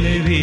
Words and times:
எனவே 0.00 0.42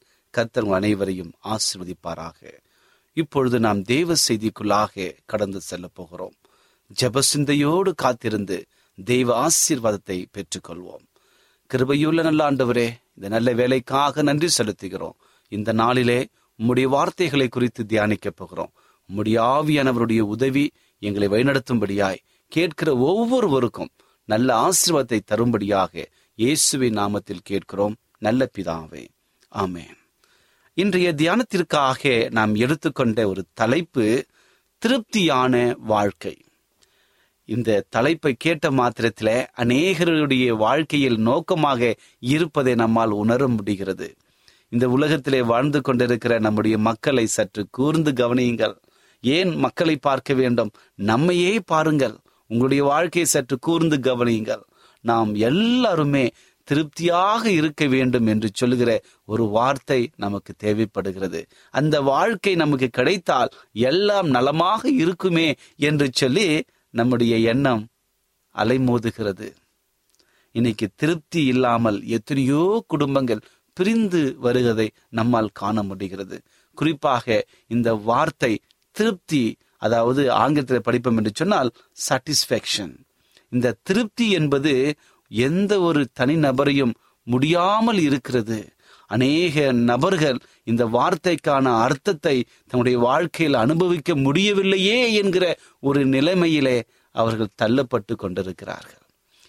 கர்த்தர் 0.31 0.63
உங்கள் 0.63 0.81
அனைவரையும் 0.81 1.33
ஆசிர்வதிப்பாராக. 1.43 2.51
இப்பொழுது 3.13 3.59
நாம் 3.59 3.81
தேவ 3.81 4.13
செய்திக்குள்ளாக 4.27 5.17
கடந்து 5.25 5.61
செல்ல 5.61 5.87
போகிறோம். 5.93 6.33
ஜெப 7.01 7.19
சிந்தையோடு 7.19 7.93
காத்திருந்து 7.95 8.65
தெய்வ 9.05 9.47
ஆசீர்வாதத்தை 9.47 10.25
பெற்றுக்கொள்வோம். 10.31 11.05
கிருபையுள்ள 11.73 12.21
நல்ல 12.21 12.51
ஆண்டவரே 12.51 12.87
இந்த 13.13 13.27
நல்ல 13.27 13.53
வேலைக்காக 13.53 14.21
நன்றி 14.21 14.47
செலுத்துகிறோம். 14.57 15.17
இந்த 15.47 15.71
நாளிலே 15.71 16.27
உம்முடைய 16.59 16.83
வார்த்தைகளை 16.83 17.47
குறித்து 17.47 17.85
தியானிக்க 17.85 18.29
போகிறோம். 18.29 18.71
உம்முடைய 19.09 19.37
ஆவியானவருடைய 19.55 20.19
உதவி 20.19 20.71
எங்களை 20.99 21.27
வழிநடத்தும்படியாய் 21.27 22.23
கேட்கிற 22.47 22.97
ஒவ்வொருவருக்கும் 22.97 23.89
நல்ல 24.25 24.69
ஆசீர்வாதத்தை 24.69 25.19
தரும்படியாக 25.25 26.05
இயேசுவின் 26.35 26.97
நாமத்தில் 26.97 27.43
கேட்கிறோம். 27.43 27.95
நல்ல 28.17 28.49
பிதாவே. 28.57 29.07
ஆமேன். 29.55 29.99
இன்றைய 30.81 31.13
தியானத்திற்காக 31.13 32.31
நாம் 32.31 32.55
எடுத்துக்கொண்ட 32.55 33.27
ஒரு 33.27 33.45
தலைப்பு 33.53 34.25
திருப்தியான 34.77 35.75
வாழ்க்கை. 35.77 36.37
இந்த 37.45 37.85
தலைப்பை 37.89 38.35
கேட்ட 38.37 38.71
மாத்திரத்தில் 38.71 39.45
அநேகருடைய 39.57 40.47
வாழ்க்கையில் 40.47 41.17
நோக்கமாக 41.17 41.95
இருப்பதை 42.19 42.75
நம்மால் 42.75 43.09
உணர 43.09 43.47
முடிகிறது. 43.47 44.15
இந்த 44.69 44.89
உலகத்திலே 44.89 45.41
வாழ்ந்து 45.41 45.81
கொண்டிருக்கிற 45.81 46.39
நம்முடைய 46.39 46.77
மக்களை 46.77 47.25
சற்று 47.25 47.67
கூர்ந்து 47.71 48.11
கவனியுங்கள். 48.11 48.75
ஏன் 49.21 49.55
மக்களை 49.55 49.95
பார்க்க 49.95 50.33
வேண்டும்? 50.33 50.71
நம்மையே 50.95 51.59
பாருங்கள். 51.59 52.17
உங்களுடைய 52.47 52.83
வாழ்க்கையை 52.83 53.29
சற்று 53.29 53.59
கூர்ந்து 53.59 53.97
கவனியுங்கள். 53.97 54.61
நாம் 55.01 55.35
எல்லாருமே 55.35 56.31
திருப்தியாக 56.71 57.43
இருக்க 57.51 57.83
வேண்டும் 57.85 58.27
என்று 58.27 58.49
சொல்லுகிற 58.53 58.91
ஒரு 59.25 59.45
வார்த்தை 59.47 60.01
நமக்கு 60.15 60.51
தேவைப்படுகிறது. 60.57 61.41
அந்த 61.73 61.95
வாழ்க்கை 62.11 62.53
நமக்கு 62.55 62.87
கிடைத்தால் 62.89 63.51
எல்லாம் 63.89 64.29
நலமாக 64.29 64.83
இருக்குமே 65.03 65.47
என்று 65.89 66.07
சொல்லி 66.13 66.47
நம்முடைய 66.93 67.33
எண்ணம் 67.53 67.83
அலைமோதுகிறது. 68.55 69.49
இன்னைக்கு 70.55 70.87
திருப்தி 70.95 71.41
இல்லாமல் 71.45 71.99
எத்தனையோ 72.17 72.63
குடும்பங்கள் 72.87 73.45
பிரிந்து 73.77 74.21
வருவதை 74.39 74.87
நம்மால் 75.09 75.53
காண 75.53 75.83
முடிகிறது. 75.83 76.37
குறிப்பாக 76.77 77.25
இந்த 77.67 77.89
வார்த்தை 78.09 78.53
திருப்தி 78.95 79.43
அதாவது 79.77 80.23
ஆங்கிலத்தில் 80.41 80.87
படிப்போம் 80.87 81.17
என்று 81.19 81.31
சொன்னால் 81.33 81.69
சாட்டிஸ்ஃபேக்ஷன் 82.07 82.93
இந்த 83.51 83.77
திருப்தி 83.83 84.25
என்பது 84.31 84.73
எந்த 85.31 85.79
ஒரு 85.79 86.07
தனிநபரையும் 86.19 86.93
முடியாமல் 87.23 87.97
இருக்கிறது. 87.97 88.73
அநேக 89.07 89.71
நபர்கள் 89.71 90.39
இந்த 90.63 90.85
வார்த்தைக்கான 90.85 91.65
அர்த்தத்தை 91.81 92.45
தன்னுடைய 92.67 92.97
வாழ்க்கையில் 92.97 93.53
அனுபவிக்க 93.53 94.15
முடியவில்லையே 94.15 95.13
என்கிற 95.13 95.57
ஒரு 95.79 96.05
நிலைமையிலே 96.05 96.83
அவர்கள் 97.11 97.55
தள்ளப்பட்டு 97.61 98.15
கொண்டிருக்கிறார்கள். 98.15 99.01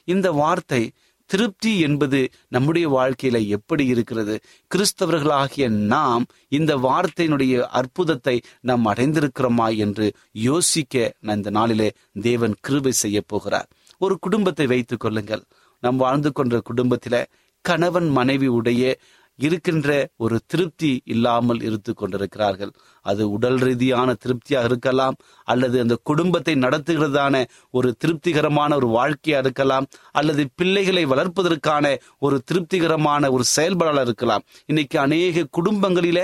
இந்த 0.04 0.32
வார்த்தை 0.32 0.90
திருப்தி 1.26 1.78
என்பது 1.78 2.28
நம்முடைய 2.48 2.86
வாழ்க்கையில 2.88 3.46
எப்படி 3.46 3.86
இருக்கிறது? 3.86 4.40
கிறிஸ்தவர்களாகிய 4.74 5.68
நாம் 5.68 6.24
இந்த 6.48 6.76
வார்த்தையினுடைய 6.76 7.60
அற்புதத்தை 7.60 8.40
நாம் 8.60 8.86
அடைந்திருக்கிறோமா 8.86 9.76
என்று 9.76 10.12
யோசிக்க 10.32 11.14
நான் 11.20 11.36
இந்த 11.36 11.50
நாளிலே 11.50 11.92
தேவன் 12.22 12.54
கிருபை 12.60 12.92
செய்ய 12.92 13.20
போகிறார். 13.26 13.68
ஒரு 13.98 14.18
குடும்பத்தை 14.18 14.66
வைத்துக் 14.66 15.00
கொள்ளுங்கள். 15.00 15.44
நாம் 15.82 16.02
வாழ்ந்து 16.04 16.30
கொண்ட 16.32 16.62
குடும்பத்தில 16.70 17.16
கணவன் 17.64 18.08
மனைவி 18.10 18.48
உடைய 18.58 18.94
இருக்கின்ற 19.38 19.88
ஒரு 20.16 20.36
திருப்தி 20.46 20.90
இல்லாமல் 21.04 21.60
இருந்து 21.60 21.92
கொண்டிருக்கிறார்கள். 21.94 22.72
அது 23.06 23.22
உடல் 23.30 23.58
ரீதியான 23.58 24.08
திருப்தியாக 24.14 24.68
இருக்கலாம் 24.70 25.16
அல்லது 25.44 25.76
அந்த 25.80 25.94
குடும்பத்தை 26.02 26.54
நடத்துகிறதான 26.54 27.36
ஒரு 27.70 27.88
திருப்திகரமான 27.98 28.70
ஒரு 28.76 28.88
வாழ்க்கையா 28.98 29.38
இருக்கலாம் 29.38 29.88
அல்லது 30.12 30.44
பிள்ளைகளை 30.54 31.04
வளர்ப்பதற்கான 31.04 31.94
ஒரு 32.18 32.38
திருப்திகரமான 32.50 33.30
ஒரு 33.30 33.46
செயல்பாடாக 33.54 34.06
இருக்கலாம். 34.08 34.44
இன்னைக்கு 34.66 34.98
அநேக 34.98 35.46
குடும்பங்களில 35.58 36.20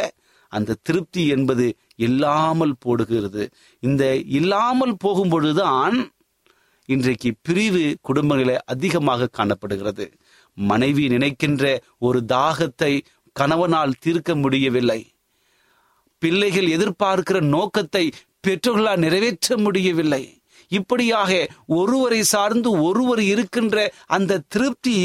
அந்த 0.52 0.78
திருப்தி 0.82 1.22
என்பது 1.28 1.66
இல்லாமல் 1.96 2.76
போடுகிறது. 2.78 3.42
இந்த 3.82 4.04
இல்லாமல் 4.38 4.94
போகும் 4.98 5.28
பொழுதுதான் 5.28 5.96
இன்றைக்கு 6.88 7.30
பிரிவு 7.42 7.82
குடும்பங்களை 8.08 8.54
அதிகமாக 8.64 9.28
காணப்படுகிறது. 9.28 10.04
மனைவி 10.58 11.08
நினைக்கின்ற 11.08 11.62
ஒரு 11.98 12.20
தாகத்தை 12.28 12.92
கணவனால் 13.36 13.98
தீர்க்க 14.00 14.34
முடியவில்லை. 14.34 15.00
பிள்ளைகள் 16.22 16.68
எதிர்பார்க்கிற 16.68 17.38
நோக்கத்தை 17.48 18.04
பெற்றோர்களால் 18.46 18.96
நிறைவேற்ற 18.96 19.58
முடியவில்லை. 19.58 20.22
இப்படியாக 20.68 21.30
ஒருவரை 21.66 22.22
சார்ந்து 22.22 22.70
ஒருவர் 22.80 23.22
இருக்கின்ற 23.24 23.76
அந்த 24.06 24.42
திருப்தி 24.48 24.96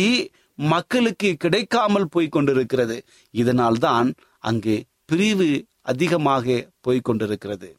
மக்களுக்கு 0.59 1.29
கிடைக்காமல் 1.37 2.09
போய் 2.09 2.29
கொண்டிருக்கிறது 2.29 2.97
இதனால்தான் 3.33 4.09
அங்கு 4.43 4.75
பிரிவு 5.05 5.47
அதிகமாக 5.81 6.67
போய் 6.81 6.99
கொண்டிருக்கிறது 7.01 7.69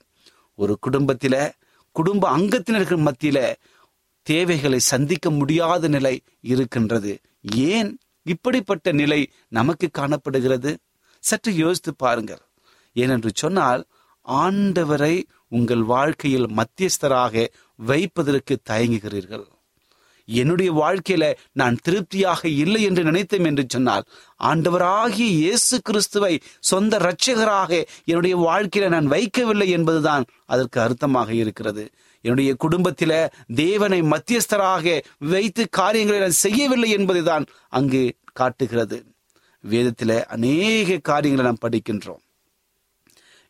ஒரு 0.58 0.74
குடும்பத்தில 0.86 1.34
குடும்ப 1.96 2.24
அங்கத்தினர்கள் 2.38 3.06
மத்தியில 3.06 3.38
தேவைகளை 4.26 4.78
சந்திக்க 4.92 5.30
முடியாத 5.30 5.88
நிலை 5.88 6.14
இருக்கின்றது. 6.52 7.12
ஏன் 7.70 7.90
இப்படிப்பட்ட 8.26 8.92
நிலை 8.92 9.20
நமக்கு 9.48 9.88
காணப்படுகிறது? 9.90 10.72
சற்று 11.22 11.52
யோசித்து 11.54 11.92
பாருங்கள். 11.96 12.42
ஏனென்று 12.96 13.30
சொன்னால் 13.34 13.82
ஆண்டவரை 14.26 15.14
உங்கள் 15.48 15.82
வாழ்க்கையில் 15.94 16.48
மத்தியஸ்தராக 16.50 17.44
வைப்பதற்கு 17.78 18.54
தயங்குகிறீர்கள். 18.70 19.44
என்னுடைய 20.28 20.70
வாழ்க்கையில 20.72 21.24
நான் 21.52 21.76
திருப்தியாக 21.82 22.48
இல்லை 22.48 22.82
என்று 22.82 23.02
நினைத்தேன் 23.04 23.44
என்று 23.44 23.64
சொன்னால் 23.68 24.04
ஆண்டவராகிய 24.40 25.26
இயேசு 25.40 25.76
கிறிஸ்துவை 25.82 26.34
சொந்த 26.60 26.98
இரட்சகராக 26.98 27.72
என்னுடைய 28.04 28.36
வாழ்க்கையில 28.46 28.88
நான் 28.88 29.10
வைக்கவில்லை 29.10 29.68
என்பதுதான் 29.68 30.24
அதற்கு 30.46 30.80
அர்த்தமாக 30.80 31.30
இருக்கிறது. 31.34 31.84
என்னுடைய 32.24 32.50
குடும்பத்தில 32.64 33.12
தேவனை 33.54 34.00
மத்தியஸ்தராக 34.02 35.02
வைத்து 35.18 35.62
காரியங்களை 35.70 36.20
நான் 36.20 36.42
செய்யவில்லை 36.44 36.90
என்பதுதான் 36.90 37.44
அங்கு 37.68 38.02
காட்டுகிறது. 38.32 38.98
வேதத்தில 39.64 40.12
அநேக 40.36 40.98
காரியங்களை 40.98 41.46
நாம் 41.50 41.64
படிக்கின்றோம். 41.64 42.22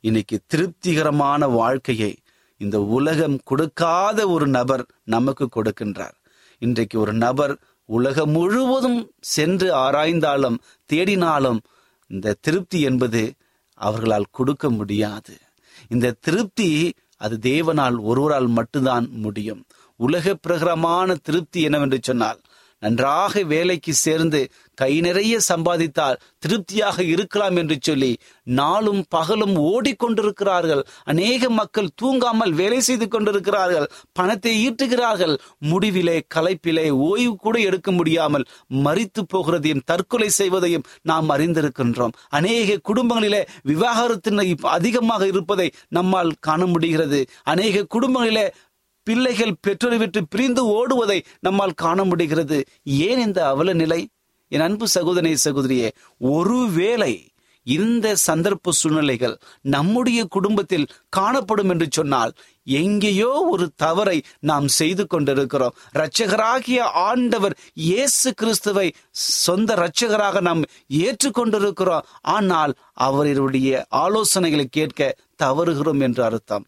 இன்னைக்கு 0.01 0.37
திருப்திகரமான 0.47 1.47
வாழ்க்கையை 1.47 2.13
இந்த 2.57 2.81
உலகம் 2.97 3.39
கொடுக்காத 3.45 4.29
ஒரு 4.29 4.47
நபர் 4.47 4.85
நமக்கு 5.05 5.49
கொடுக்கின்றார். 5.57 6.17
இன்றைக்கு 6.59 7.01
ஒரு 7.01 7.13
நபர் 7.13 7.55
உலகம் 7.89 8.31
முழுவதும் 8.31 9.01
சென்று 9.21 9.69
ஆராய்ந்தாலும் 9.77 10.59
தேடினாலும் 10.93 11.59
இந்த 12.11 12.37
திருப்தி 12.41 12.81
என்பது 12.81 13.23
அவர்களால் 13.81 14.33
கொடுக்க 14.39 14.71
முடியாது. 14.71 15.35
இந்த 15.89 16.15
திருப்தி 16.21 16.69
அது 17.17 17.39
தேவனால் 17.43 17.97
ஒருவரால் 18.01 18.47
மட்டும்தான் 18.47 19.09
முடியும். 19.11 19.65
உலக 19.97 20.35
பிரகரமான 20.35 21.15
திருப்தி 21.23 21.63
என்னவென்று 21.63 21.99
சொன்னால் 22.03 22.41
நன்றாக 22.79 23.43
வேலைக்கு 23.43 23.93
சேர்ந்து 23.93 24.49
கை 24.75 25.01
நிறைய 25.01 25.41
சம்பாதித்தால் 25.49 26.19
திருப்தியாக 26.39 27.03
இருக்கலாம் 27.03 27.57
என்று 27.57 27.79
சொல்லி 27.81 28.17
நாளும் 28.43 29.05
பகலும் 29.09 29.57
ஓடிக்கொண்டிருக்கிறார்கள். 29.57 30.83
அநேக 31.05 31.51
மக்கள் 31.51 31.95
தூங்காமல் 32.03 32.53
வேலை 32.53 32.81
செய்து 32.81 33.09
கொண்டிருக்கிறார்கள். 33.09 33.91
பணத்தை 34.13 34.69
ஈட்டுகிறார்கள். 34.69 35.37
முடிவிலே 35.71 36.21
கலைப்பிலே 36.35 36.91
ஓய்வு 36.91 37.37
கூட 37.37 37.59
எடுக்க 37.59 37.93
முடியாமல் 37.93 38.45
மறித்து 38.85 39.23
போகிறதையும் 39.33 39.85
தற்கொலை 39.85 40.31
செய்வதையும் 40.39 40.85
நாம் 41.03 41.31
அறிந்திருக்கின்றோம். 41.31 42.15
அநேக 42.29 42.81
குடும்பங்களிலே 42.93 43.43
விவாகரத்தினை 43.69 44.55
அதிகமாக 44.63 45.27
இருப்பதை 45.27 45.71
நம்மால் 45.89 46.33
காண 46.41 46.67
முடிகிறது. 46.67 47.27
அநேக 47.43 47.87
குடும்பங்களிலே 47.95 48.51
பிள்ளைகள் 49.05 49.59
பெற்றோரை 49.61 49.99
விட்டு 49.99 50.21
பிரிந்து 50.29 50.63
ஓடுவதை 50.75 51.19
நம்மால் 51.41 51.79
காண 51.85 52.05
முடிகிறது. 52.05 52.59
ஏன் 52.85 53.21
இந்த 53.21 53.39
அவல 53.49 53.73
நிலை? 53.73 54.01
என் 54.53 54.61
அன்பு 54.61 54.87
சகோதரி 54.89 55.31
சகோதரியே 55.45 55.89
ஒருவேளை 56.19 57.13
இந்த 57.67 58.17
சந்தர்ப்ப 58.27 58.71
சூழ்நிலைகள் 58.71 59.35
நம்முடைய 59.61 60.21
குடும்பத்தில் 60.25 60.87
காணப்படும் 61.09 61.69
என்று 61.69 61.87
சொன்னால் 61.91 62.33
எங்கேயோ 62.67 63.31
ஒரு 63.51 63.67
தவறை 63.77 64.17
நாம் 64.41 64.69
செய்து 64.69 65.07
கொண்டிருக்கிறோம். 65.07 65.75
இரட்சகராகிய 65.93 66.81
ஆண்டவர் 66.81 67.55
இயேசு 67.73 68.35
கிறிஸ்துவை 68.35 68.87
சொந்த 69.45 69.75
இரட்சகராக 69.75 70.41
நாம் 70.41 70.63
ஏற்றுக்கொண்டிருக்கிறோம். 71.05 72.07
ஆனால் 72.37 72.75
அவருடைய 72.93 73.87
ஆலோசனைகளை 74.05 74.67
கேட்க 74.71 75.17
தவறுகிறோம் 75.43 76.01
என்று 76.01 76.25
அர்த்தம். 76.25 76.67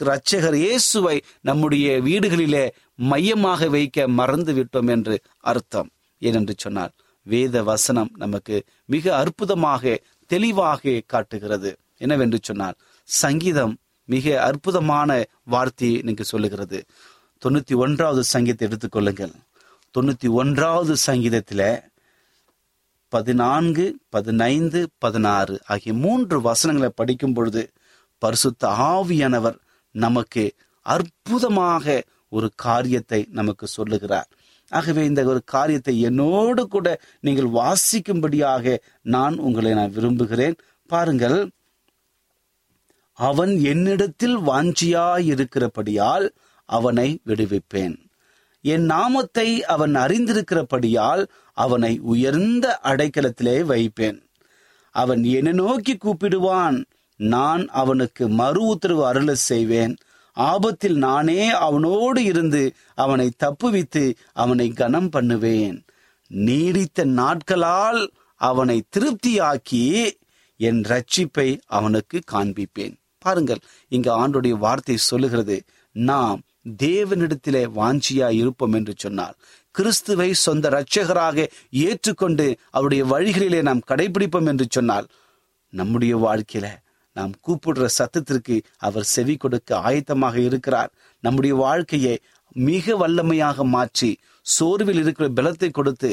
இரட்சகர் 0.00 0.54
இயேசுவை 0.54 1.16
நம்முடைய 1.40 2.00
வீடுகளிலே 2.00 2.64
மையமாக 2.96 3.68
வைக்க 3.68 4.08
மறந்து 4.08 4.52
விட்டோம் 4.52 4.88
என்று 4.88 5.16
அர்த்தம். 5.40 5.90
ஏனென்று 6.22 6.54
சொன்னால் 6.56 6.94
வேத 7.26 7.62
வசனம் 7.62 8.10
நமக்கு 8.16 8.56
மிக 8.84 9.04
அற்புதமாக 9.16 9.98
தெளிவாக 10.26 11.02
காட்டுகிறது. 11.06 11.70
என்னவென்று 11.96 12.38
சொன்னால் 12.42 12.76
சங்கீதம் 13.08 13.74
மிக 14.12 14.24
அற்புதமான 14.42 15.10
வார்த்தையை 15.44 15.98
இன்னைக்கு 15.98 16.24
சொல்லுகிறது. 16.24 16.78
தொண்ணூத்தி 17.42 17.74
ஒன்றாவது 17.76 18.22
சங்கீதத்தை 18.24 18.64
எடுத்துக்கொள்ளுங்கள் 18.68 19.34
தொண்ணூத்தி 19.94 20.28
ஒன்றாவது 20.40 20.94
சங்கீதத்துல 21.06 21.62
பதினான்கு 23.12 23.84
பதினைந்து 24.08 24.80
பதினாறு 24.98 25.54
ஆகிய 25.66 25.92
மூன்று 26.04 26.36
வசனங்களை 26.40 26.90
படிக்கும் 26.94 27.32
பொழுது 27.32 27.62
பரிசுத்த 28.22 28.70
ஆவியானவர் 28.92 29.56
நமக்கு 29.94 30.44
அற்புதமாக 30.86 32.02
ஒரு 32.36 32.48
காரியத்தை 32.56 33.20
நமக்கு 33.30 33.66
சொல்லுகிறார். 33.66 34.28
ஆகவே 34.72 35.02
இந்த 35.04 35.20
ஒரு 35.24 35.40
காரியத்தை 35.44 35.94
என்னோடு 36.00 36.62
கூட 36.74 36.88
நீங்கள் 37.20 37.50
வாசிக்கும்படியாக 37.58 38.76
நான் 39.14 39.36
உங்களை 39.46 39.72
நான் 39.72 39.94
விரும்புகிறேன். 39.96 40.56
பாருங்கள் 40.90 41.38
அவன் 43.18 43.60
என்னிடத்தில் 43.60 44.38
வாஞ்சியாயிருக்கிறபடியால் 44.38 46.28
அவனை 46.64 47.20
விடுவிப்பேன். 47.26 47.96
என் 48.60 48.84
நாமத்தை 48.84 49.64
அவன் 49.64 49.94
அறிந்திருக்கிறபடியால் 49.94 51.26
அவனை 51.52 51.98
உயர்ந்த 51.98 52.78
அடைக்கலத்திலே 52.82 53.62
வைப்பேன். 53.62 54.30
அவன் 54.90 55.24
என்னை 55.24 55.52
நோக்கி 55.52 55.96
கூப்பிடுவான். 55.96 56.84
நான் 57.16 57.68
அவனுக்கு 57.68 58.28
மறு 58.28 58.62
உத்தரவு 58.66 59.06
அருள 59.06 59.34
செய்வேன். 59.34 59.96
ஆபத்தில் 60.32 60.96
நானே 60.96 61.50
அவனோடு 61.50 62.24
இருந்து 62.24 62.72
அவனை 62.94 63.30
தப்புவித்து 63.38 64.14
அவனை 64.32 64.68
கனம் 64.68 65.08
பண்ணுவேன். 65.08 65.84
நீடித்த 66.28 67.04
நாட்களால் 67.04 68.12
அவனை 68.34 68.82
திருப்தியாக்கி 68.96 70.10
என் 70.56 70.80
ரட்சிப்பை 70.82 71.58
அவனுக்கு 71.66 72.20
காண்பிப்பேன். 72.32 72.96
பாருங்கள் 73.28 73.64
இங்க 73.96 74.08
ஆண்டுடைய 74.22 74.54
வார்த்தை 74.66 74.96
சொல்லுகிறது 75.10 75.56
நாம் 75.96 76.40
தேவனிடத்திலே 76.82 77.62
வாஞ்சியா 77.78 78.28
இருப்போம் 78.40 78.74
என்று 78.78 78.94
சொன்னார். 78.96 79.36
கிறிஸ்துவை 79.74 80.28
சொந்த 80.46 80.64
இரட்சகராக 80.72 81.46
ஏற்றுக்கொண்டு 81.84 82.46
அவருடைய 82.76 83.02
வழிகளிலே 83.12 83.60
நாம் 83.68 83.88
கடைபிடிப்போம் 83.90 84.48
என்று 84.52 84.66
சொன்னால் 84.76 85.06
நம்முடைய 85.72 86.14
வாழ்க்கையில 86.26 86.66
நாம் 87.16 87.32
கூப்பிடுற 87.46 87.86
சத்தத்திற்கு 87.98 88.56
அவர் 88.86 89.06
செவி 89.14 89.34
கொடுக்க 89.36 89.70
ஆயத்தமாக 89.88 90.36
இருக்கிறார். 90.48 90.90
நம்முடைய 91.24 91.54
வாழ்க்கையை 91.64 92.14
மிக 92.68 92.94
வல்லமையாக 93.02 93.64
மாற்றி 93.76 94.10
சோர்வில் 94.56 95.00
இருக்கிற 95.02 95.26
பலத்தை 95.28 95.68
கொடுத்து 95.70 96.10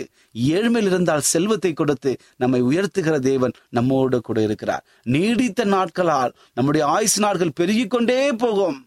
ஏழ்மையில் 0.53 0.89
இருந்தால் 0.91 1.27
செல்வத்தை 1.33 1.71
கொடுத்து 1.73 2.11
நம்மை 2.37 2.59
உயர்த்துகிற 2.63 3.15
தேவன் 3.19 3.55
நம்மோடு 3.69 4.19
கூட 4.21 4.39
இருக்கிறார். 4.41 4.83
நீடித்த 5.05 5.63
நாட்களால் 5.75 6.35
நம்முடைய 6.53 6.83
ஆயுசு 6.87 7.19
நாட்கள் 7.21 7.55
பெருகிக் 7.55 7.89
கொண்டே 7.89 8.19
போகும். 8.43 8.79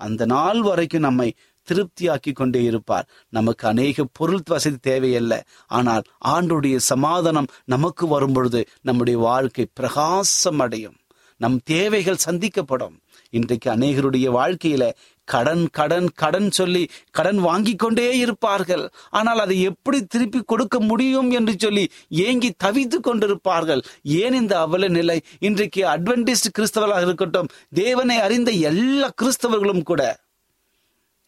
அந்த 0.00 0.24
நாள் 0.24 0.60
வரைக்கும் 0.60 1.06
நம்மை 1.08 1.28
திருப்தியாக்கி 1.68 2.32
கொண்டே 2.32 2.60
இருப்பார். 2.62 3.08
நமக்கு 3.28 3.64
அநேக 3.68 4.06
பொருள் 4.12 4.42
வசதி 4.44 4.78
தேவையல்ல. 4.90 5.34
ஆனால் 5.66 6.04
ஆண்டுடைய 6.24 6.76
சமாதானம் 6.92 7.50
நமக்கு 7.64 8.06
வரும் 8.06 8.32
பொழுது 8.32 8.62
நம்முடைய 8.82 9.18
வாழ்க்கை 9.18 9.66
பிரகாசம் 9.72 10.58
அடையும் 10.58 10.96
நம் 11.40 11.60
தேவைகள் 11.64 12.24
சந்திக்கப்படும். 12.24 12.96
இன்றைக்கு 13.32 13.68
அநேகருடைய 13.70 14.28
வாழ்க்கையில 14.30 14.84
கடன் 15.32 15.64
கடன் 15.78 16.08
கடன் 16.22 16.48
சொல்லி 16.58 16.82
கடன் 17.18 17.40
வாங்கி 17.46 17.74
கொண்டே 17.76 18.06
இருப்பார்கள். 18.24 18.84
ஆனால் 19.18 19.42
அதை 19.44 19.56
எப்படி 19.70 19.98
திருப்பி 20.04 20.40
கொடுக்க 20.52 20.76
முடியும் 20.90 21.30
என்று 21.38 21.54
சொல்லி 21.64 21.84
ஏங்கி 22.26 22.50
தவித்து 22.64 22.98
கொண்டிருப்பார்கள். 23.08 23.82
ஏன் 24.22 24.38
இந்த 24.40 24.54
அவல 24.64 24.88
நிலை? 24.98 25.18
இன்றைக்கு 25.48 25.82
அட்வென்டிஸ்ட் 25.94 26.54
கிறிஸ்தவர்களாக 26.58 27.06
இருக்கட்டும் 27.08 27.52
தேவனை 27.82 28.18
அறிந்த 28.26 28.52
எல்லா 28.70 29.10
கிறிஸ்தவர்களும் 29.22 29.86
கூட 29.92 30.02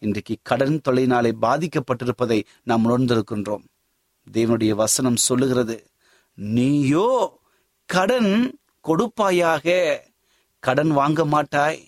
இன்றைக்கு 0.02 0.34
கடன் 0.50 0.78
தொலைனாலே 0.86 1.30
பாதிக்கப்பட்டிருப்பதை 1.44 2.38
நாம் 2.68 2.84
உணர்ந்திருக்கின்றோம். 2.86 3.64
தேவனுடைய 4.26 4.72
வசனம் 4.80 5.18
சொல்லுகிறது 5.26 5.76
நீயோ 6.38 7.08
கடன் 7.88 8.32
கொடுப்பாயாக 8.88 9.76
கடன் 10.62 10.92
வாங்க 10.98 11.24
மாட்டாய். 11.34 11.80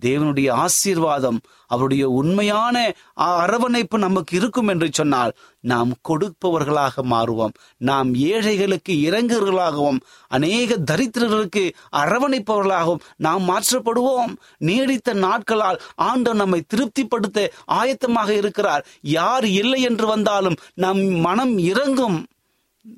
தேவனுடைய 0.00 0.50
ஆசீர்வாதம் 0.50 1.40
அவருடைய 1.66 2.08
உண்மையான 2.08 2.94
அரவணைப்பு 3.12 3.98
நமக்கு 3.98 4.36
இருக்கும் 4.36 4.68
என்று 4.68 4.88
சொன்னால் 4.92 5.32
நாம் 5.60 5.92
கொடுப்பவர்களாக 6.08 7.02
மாறுவோம். 7.02 7.52
நாம் 7.76 8.14
ஏழைகளுக்கு 8.14 8.94
இறங்குவர்களாகவும் 8.94 10.00
அநேக 10.28 10.76
தரித்திரர்களுக்கு 10.90 11.72
அரவணைப்பவர்களாகவும் 11.92 13.00
நாம் 13.16 13.48
மாற்றப்படுவோம். 13.48 14.36
நீடித்த 14.58 15.12
நாட்களால் 15.12 15.80
ஆண்டவர் 15.94 16.38
நம்மை 16.38 16.60
திருப்திப்படுத்த 16.60 17.52
ஆயத்தமாக 17.66 18.28
இருக்கிறார். 18.28 18.86
யார் 19.00 19.46
இல்லை 19.46 19.82
என்று 19.82 20.06
வந்தாலும் 20.06 20.56
நம் 20.74 21.00
மனம் 21.00 21.58
இறங்கும். 21.58 22.26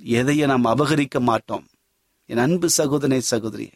எதையும் 0.04 0.48
நாம் 0.48 0.64
அபகரிக்க 0.64 1.20
மாட்டோம். 1.20 1.66
என் 2.26 2.38
அன்பு 2.38 2.68
சகோதரனை 2.68 3.20
சகோதரியே 3.30 3.72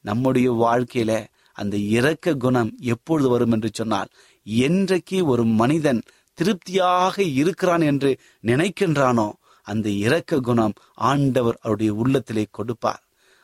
நம்முடைய 0.00 0.52
வாழ்க்கையில 0.52 1.24
அந்த 1.52 1.76
இரக்க 1.76 2.34
குணம் 2.34 2.70
எப்பொழுது 2.84 3.28
வரும் 3.28 3.50
என்று 3.50 3.70
சொன்னால் 3.72 4.10
என்றைக்கு 4.46 5.18
ஒரு 5.26 5.44
மனிதன் 5.60 6.02
திருப்தியாக 6.38 7.22
இருக்கிறான் 7.22 7.80
என்று 7.80 8.10
நினைக்கின்றானோ 8.46 9.28
அந்த 9.66 9.88
இரக்க 10.04 10.38
குணம் 10.40 10.74
ஆண்டவர் 10.94 11.58
அவருடைய 11.60 11.92
உள்ளத்திலே 11.94 12.44
கொடுப்பார். 12.50 13.02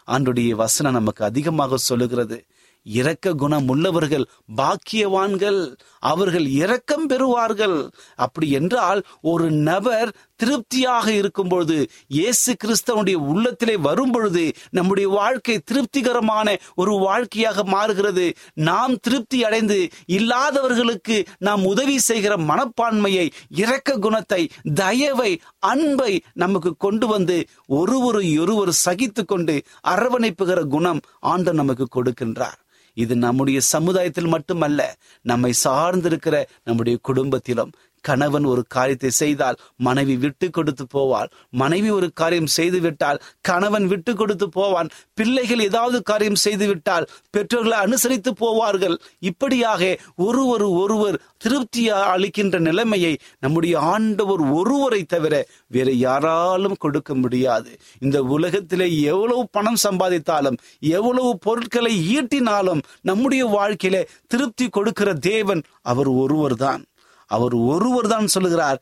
ஆண்டுடைய 0.09 0.51
வசனம் 0.51 0.93
நமக்கு 0.93 1.23
அதிகமாக 1.25 1.77
சொல்லுகிறது 1.77 2.39
இரக்க 2.87 3.33
குணம் 3.35 3.69
உள்ளவர்கள் 3.69 4.25
பாக்கியவான்கள் 4.57 5.61
அவர்கள் 6.03 6.47
இரக்கம் 6.47 7.07
பெறுவார்கள். 7.09 7.79
அப்படி 8.17 8.51
என்றால் 8.51 9.01
ஒரு 9.23 9.51
நபர் 9.51 10.11
திருப்தியாக 10.41 11.07
இருக்கும் 11.21 11.49
பொழுது 11.49 11.79
இயேசு 12.17 12.51
கிறிஸ்தவனுடைய 12.63 13.19
உள்ளத்திலே 13.33 13.77
வரும் 13.89 14.11
பொழுது 14.11 14.45
நம்முடைய 14.71 15.07
வாழ்க்கை 15.09 15.57
திருப்திகரமான 15.71 16.57
ஒரு 16.75 16.95
வாழ்க்கையாக 17.07 17.65
மாறுகிறது. 17.75 18.27
நாம் 18.69 18.95
திருப்தி 19.01 19.39
அடைந்து 19.49 19.79
இல்லாதவர்களுக்கு 20.19 21.19
நாம் 21.49 21.65
உதவி 21.65 21.97
செய்கிற 22.09 22.35
மனப்பான்மையை 22.51 23.27
இரக்க 23.63 23.99
குணத்தை 24.07 24.43
தயவை 24.75 25.31
அன்பை 25.73 26.13
நமக்கு 26.45 26.73
கொண்டு 26.77 27.07
வந்து 27.07 27.39
ஒருவரு 27.81 28.23
ஒருவர் 28.43 28.73
சகித்து 28.85 29.25
கொண்டு 29.25 29.57
அரவணைப்புகிற 29.95 30.61
குணம் 30.77 31.03
ஆண்டவர் 31.33 31.61
நமக்கு 31.61 31.87
கொடுக்கின்றார். 31.97 32.59
இது 32.97 33.15
நம்முடைய 33.17 33.59
சமுதாயத்தில் 33.75 34.31
மட்டுமல்ல 34.35 34.81
நம்மை 35.23 35.51
சார்ந்திருக்கிற 35.65 36.37
நம்முடைய 36.65 36.97
குடும்பத்திலும் 37.09 37.73
கணவன் 38.03 38.45
ஒரு 38.45 38.63
காரியத்தை 38.69 39.11
செய்தால் 39.11 39.59
மனைவி 39.77 40.17
விட்டு 40.17 40.51
கொடுத்து 40.51 40.85
போவாள். 40.97 41.29
மனைவி 41.51 41.91
ஒரு 41.91 42.09
காரியம் 42.13 42.47
செய்து 42.47 42.81
விட்டால் 42.81 43.21
கணவன் 43.41 43.87
விட்டு 43.87 44.15
கொடுத்து 44.15 44.49
போவான். 44.49 44.89
பிள்ளைகள் 45.15 45.61
ஏதாவது 45.61 46.03
காரியம் 46.03 46.41
செய்து 46.45 46.67
விட்டால் 46.67 47.09
பெற்றோர்களை 47.31 47.79
அனுசரித்து 47.79 48.33
போவார்கள். 48.41 48.97
இப்படியாக 49.21 49.83
ஒருவர் 50.17 50.67
ஒருவர் 50.83 51.19
திருப்தியா 51.45 51.99
அளிக்கின்ற 52.15 52.59
நிலைமையை 52.59 53.19
நம்முடைய 53.41 53.79
ஆண்டவர் 53.79 54.41
ஒருவரை 54.41 55.03
தவிர 55.05 55.35
வேற 55.67 55.89
யாராலும் 55.93 56.77
கொடுக்க 56.79 57.15
முடியாது. 57.15 57.71
இந்த 57.99 58.23
உலகத்திலே 58.23 58.89
எவ்வளவு 59.03 59.49
பணம் 59.51 59.81
சம்பாதித்தாலும் 59.87 60.59
எவ்வளவு 60.81 61.39
பொருட்களை 61.39 61.95
ஈட்டினாலும் 62.17 62.85
நம்முடைய 63.03 63.45
வாழ்க்கையில 63.57 63.97
திருப்தி 64.27 64.69
கொடுக்கிற 64.69 65.15
தேவன் 65.15 65.63
அவர் 65.83 66.11
ஒருவர் 66.23 66.57
தான் 66.57 66.83
அவர் 67.31 67.55
ஒருவர் 67.71 68.09
தான் 68.09 68.33
சொல்லுகிறார் 68.35 68.79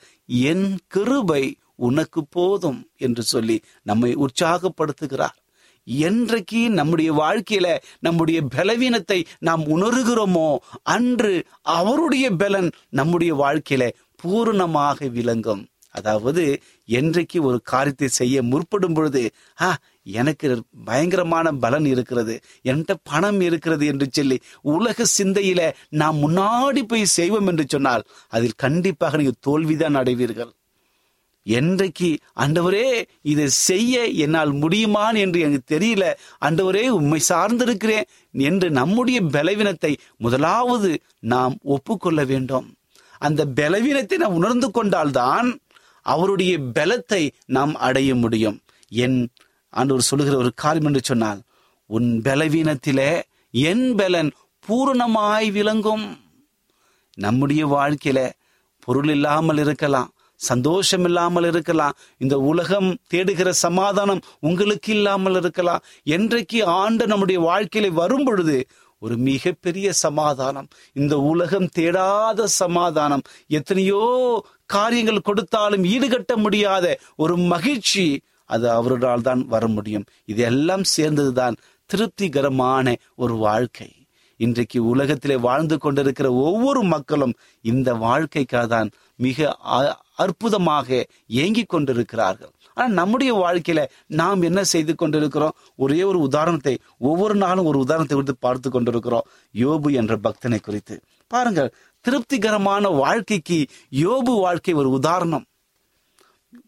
என் 0.51 0.69
கிருபை 0.89 1.45
உனக்கு 1.87 2.21
போதும் 2.31 2.79
என்று 2.97 3.23
சொல்லி 3.25 3.57
நம்மை 3.83 4.11
உற்சாகப்படுத்துகிறார். 4.17 5.37
என்றைக்கு 5.87 6.61
நம்முடைய 6.71 7.11
வாழ்க்கையில 7.15 7.67
நம்முடைய 7.99 8.39
பலவீனத்தை 8.57 9.19
நாம் 9.39 9.65
உணர்கிறோமோ 9.77 10.49
அன்று 10.95 11.35
அவருடைய 11.77 12.27
பலன் 12.37 12.69
நம்முடைய 12.91 13.33
வாழ்க்கையில 13.35 13.85
பூரணமாக 14.17 15.09
விளங்கும். 15.09 15.63
அதாவது 15.95 16.45
என்றைக்கு 16.89 17.39
ஒரு 17.43 17.59
காரியத்தை 17.65 18.09
செய்ய 18.13 18.43
முற்படும் 18.43 18.95
பொழுது 18.95 19.23
ஆ 19.59 19.69
எனக்கு 20.07 20.49
பயங்கரமான 20.85 21.53
பலன் 21.53 21.85
இருக்கிறது. 21.85 22.35
என்கிட்ட 22.63 22.95
பணம் 23.03 23.41
இருக்கிறது 23.41 23.87
என்று 23.87 24.07
சொல்லி 24.11 24.37
உலக 24.61 25.07
சிந்தையில 25.19 25.61
நாம் 26.03 26.19
முன்னாடி 26.25 26.83
போய் 26.83 27.15
செய்வோம் 27.19 27.47
என்று 27.47 27.65
சொன்னால் 27.69 28.07
அதில் 28.29 28.61
கண்டிப்பாக 28.65 29.17
நீங்கள் 29.17 29.43
தோல்விதான் 29.49 29.95
அடைவீர்கள். 29.95 30.53
என்றைக்கு 31.47 32.09
அண்டவரே 32.41 32.87
இதை 33.23 33.47
செய்ய 33.49 34.05
என்னால் 34.07 34.53
முடியுமான் 34.53 35.17
என்று 35.17 35.39
எனக்கு 35.41 35.65
தெரியல. 35.75 36.05
அண்டவரே 36.41 36.85
உண்மை 36.89 37.21
சார்ந்திருக்கிறேன் 37.29 38.09
என்று 38.33 38.69
நம்முடைய 38.71 39.19
பலவீனத்தை 39.23 39.93
முதலாவது 40.17 40.91
நாம் 41.35 41.55
ஒப்புக்கொள்ள 41.63 42.25
வேண்டும். 42.25 42.67
அந்த 43.19 43.45
பலவீனத்தை 43.55 44.17
நாம் 44.17 44.35
உணர்ந்து 44.35 44.71
கொண்டால்தான் 44.71 45.49
அவருடைய 46.07 46.59
பலத்தை 46.59 47.23
நாம் 47.47 47.75
அடைய 47.75 48.15
முடியும். 48.15 48.59
என் 48.93 49.19
ஆண்டவர் 49.75 50.09
சொல்லுகிற 50.11 50.37
ஒரு 50.37 50.51
காரியம் 50.55 50.89
என்று 50.91 51.03
சொன்னால் 51.05 51.41
உன் 51.91 52.09
பலவீனத்திலே 52.27 53.11
என் 53.55 53.89
பலன் 53.95 54.31
பூரணமாய் 54.65 55.49
விளங்கும். 55.51 56.07
நம்முடைய 57.19 57.63
வாழ்க்கையில 57.67 58.21
பொருள் 58.85 59.11
இல்லாமல் 59.15 59.61
இருக்கலாம் 59.65 60.11
சந்தோஷம் 60.41 61.05
இல்லாமல் 61.05 61.47
இருக்கலாம் 61.51 61.95
இந்த 62.19 62.35
உலகம் 62.51 62.89
தேடுகிற 63.13 63.49
சமாதானம் 63.67 64.25
உங்களுக்கு 64.41 64.91
இல்லாமல் 64.93 65.39
இருக்கலாம். 65.41 65.85
என்றைக்கு 66.17 66.59
ஆண்டு 66.81 67.05
நம்முடைய 67.07 67.39
வாழ்க்கையில 67.49 67.93
வரும் 68.01 68.27
பொழுது 68.29 68.57
ஒரு 69.03 69.15
மிகப்பெரிய 69.29 69.89
சமாதானம் 70.05 70.69
இந்த 70.93 71.15
உலகம் 71.31 71.69
தேடாத 71.79 72.47
சமாதானம் 72.63 73.25
எத்தனையோ 73.59 74.03
காரியங்கள் 74.67 75.27
கொடுத்தாலும் 75.29 75.85
ஈடுகட்ட 75.95 76.35
முடியாத 76.37 76.87
ஒரு 77.17 77.35
மகிழ்ச்சி 77.53 78.07
அது 78.47 78.71
அவரால் 78.71 79.21
தான் 79.21 79.47
வர 79.47 79.67
முடியும். 79.69 80.05
இது 80.25 80.43
எல்லாம் 80.43 80.85
சேர்ந்ததுதான் 80.97 81.57
திருப்திகரமான 81.87 82.95
ஒரு 83.15 83.37
வாழ்க்கை. 83.37 83.91
இன்றைக்கு 84.37 84.85
உலகத்திலே 84.85 85.37
வாழ்ந்து 85.37 85.79
கொண்டிருக்கிற 85.79 86.33
ஒவ்வொரு 86.33 86.83
மக்களும் 86.83 87.35
இந்த 87.61 87.95
வாழ்க்கைக்காக 87.95 88.67
தான் 88.67 88.91
மிக 89.17 89.57
அற்புதமாக 90.15 91.07
ஏங்கிக் 91.27 91.69
கொண்டிருக்கிறார்கள். 91.69 92.51
ஆனா 92.75 92.89
நம்முடைய 92.89 93.33
வாழ்க்கையில 93.35 93.87
நாம் 94.07 94.43
என்ன 94.43 94.65
செய்து 94.65 94.95
கொண்டிருக்கிறோம்? 94.95 95.57
ஒரே 95.77 96.03
ஒரு 96.03 96.19
உதாரணத்தை 96.19 96.79
ஒவ்வொரு 96.99 97.35
நாளும் 97.35 97.65
ஒரு 97.65 97.79
உதாரணத்தை 97.79 98.17
குறித்து 98.19 98.37
பார்த்து 98.41 98.71
கொண்டிருக்கிறோம். 98.71 99.27
யோபு 99.55 99.93
என்ற 99.93 100.17
பக்தனை 100.17 100.61
குறித்து. 100.61 101.01
பாருங்கள் 101.29 101.75
திருப்திகரமான 102.01 102.89
வாழ்க்கைக்கு 102.89 103.67
யோபு 103.93 104.35
வாழ்க்கை 104.41 104.75
ஒரு 104.75 104.91
உதாரணம். 104.91 105.45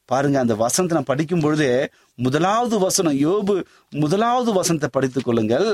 பாருங்க 0.09 0.37
அந்த 0.39 0.55
வசனத்தை 0.55 0.95
நான் 0.99 1.11
படிக்கும் 1.11 1.45
பொழுதே 1.45 1.73
முதலாவது 2.19 2.77
வசனம் 2.79 3.17
யோபு 3.27 3.55
முதலாவது 4.03 4.51
வசனத்தை 4.53 4.89
படித்துக் 4.93 5.27
கொள்ளுங்கள். 5.27 5.69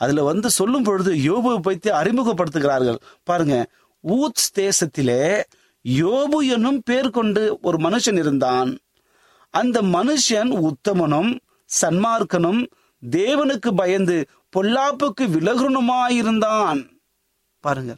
அதுல 0.00 0.22
வந்து 0.22 0.48
சொல்லும் 0.50 0.86
பொழுது 0.88 1.12
யோபு 1.28 1.50
பற்றி 1.58 1.90
அறிமுகப்படுத்துகிறார்கள். 2.00 2.98
பாருங்க 3.22 3.56
ஊத் 4.04 4.46
தேசத்திலே 4.58 5.22
யோபு 5.84 6.38
என்னும் 6.54 6.80
பேர் 6.84 7.10
கொண்டு 7.10 7.42
ஒரு 7.62 7.78
மனுஷன் 7.86 8.18
இருந்தான். 8.22 8.70
அந்த 9.54 9.78
மனுஷன் 9.96 10.50
உத்தமனும் 10.68 11.30
சன்மார்க்கனும் 11.70 12.60
தேவனுக்கு 13.02 13.70
பயந்து 13.76 14.16
பொல்லாப்புக்கு 14.56 15.24
விலகுனுமாயிருந்தான் 15.34 16.80
பாருங்க 17.64 17.92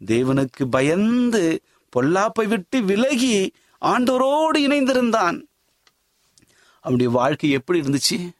தேவனுக்கு 0.00 0.64
பயந்து 0.70 1.44
பொல்லாப்பை 1.92 2.46
விட்டு 2.48 2.78
விலகி 2.82 3.36
ஆண்டோரோடு 3.84 4.58
இணைந்திருந்தான். 4.58 5.42
அவனுடைய 6.80 7.12
வாழ்க்கை 7.12 7.50
எப்படி 7.50 7.80
இருந்துச்சு? 7.80 8.30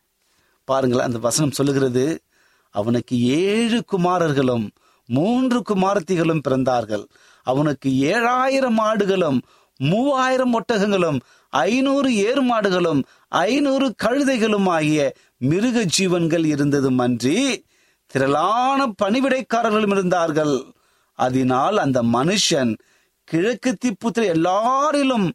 பாருங்களேன் 0.64 1.06
அந்த 1.06 1.18
வசனம் 1.18 1.50
சொல்லுகிறது 1.50 2.22
அவனுக்கு 2.70 3.14
ஏழு 3.22 3.84
குமாரர்களும் 3.92 4.70
மூன்று 5.06 5.62
குமாரத்திகளும் 5.62 6.40
பிறந்தார்கள். 6.48 7.04
அவனுக்கு 7.42 7.90
ஏழாயிரம் 7.90 8.78
ஆடுகளும் 8.78 9.38
மூவாயிரம் 9.76 10.54
ஒட்டகங்களும் 10.54 11.20
ஐநூறு 11.50 12.14
ஏறு 12.14 12.42
மாடுகளும் 12.42 13.02
ஐநூறு 13.28 13.94
கழுதைகளும் 14.02 14.68
ஆகிய 14.68 15.12
மிருக 15.36 15.84
ஜீவன்கள் 15.84 16.44
இருந்ததும் 16.44 16.98
அன்றி 16.98 17.64
திரளான 18.06 18.94
பணிவிடைக்காரர்களும் 19.02 19.90
இருந்தார்கள். 19.90 20.72
அதனால் 21.18 21.78
அந்த 21.78 22.02
மனுஷன் 22.02 22.78
கிழக்கு 23.24 23.70
திப்புத்திர 23.76 24.22
எல்லாரிலும் 24.36 25.28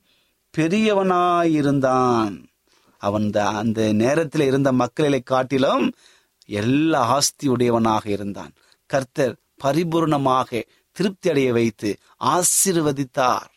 பெரியவனாயிருந்தான். 0.54 2.36
அவன் 3.02 3.28
அந்த 3.34 3.94
நேரத்தில் 3.94 4.46
இருந்த 4.46 4.72
மக்களை 4.72 5.20
காட்டிலும் 5.22 5.86
எல்லா 6.46 7.02
ஆஸ்தி 7.16 7.48
உடையவனாக 7.48 8.10
இருந்தான். 8.10 8.54
கர்த்தர் 8.90 9.36
பரிபூர்ணமாக 9.64 10.62
திருப்தி 10.92 11.30
அடைய 11.30 11.50
வைத்து 11.54 11.90
ஆசிர்வதித்தார். 12.26 13.50